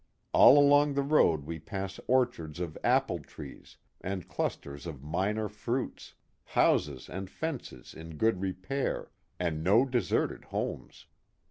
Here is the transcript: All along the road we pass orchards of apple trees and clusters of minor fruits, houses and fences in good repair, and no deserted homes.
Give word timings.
All 0.33 0.57
along 0.57 0.95
the 0.95 1.03
road 1.03 1.45
we 1.45 1.59
pass 1.59 1.99
orchards 2.07 2.59
of 2.59 2.75
apple 2.83 3.19
trees 3.19 3.77
and 4.03 4.27
clusters 4.27 4.87
of 4.87 5.03
minor 5.03 5.47
fruits, 5.47 6.15
houses 6.43 7.07
and 7.07 7.29
fences 7.29 7.93
in 7.93 8.17
good 8.17 8.41
repair, 8.41 9.11
and 9.39 9.63
no 9.63 9.85
deserted 9.85 10.45
homes. 10.45 11.05